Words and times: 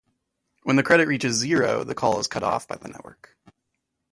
When 0.63 0.77
the 0.77 0.81
credit 0.81 1.07
reaches 1.07 1.35
zero, 1.35 1.83
the 1.83 1.93
call 1.93 2.19
is 2.19 2.25
cut 2.25 2.41
off 2.41 2.67
by 2.67 2.75
the 2.77 2.87
network. 2.87 3.37